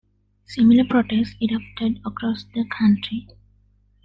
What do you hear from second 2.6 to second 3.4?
country.